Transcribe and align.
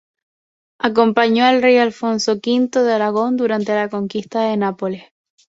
Acompañó 0.79 1.45
al 1.45 1.61
rey 1.61 1.77
Alfonso 1.77 2.39
V 2.43 2.69
de 2.81 2.91
Aragón 2.93 3.37
durante 3.37 3.75
la 3.75 3.87
conquista 3.87 4.41
de 4.41 4.57
Nápoles. 4.57 5.03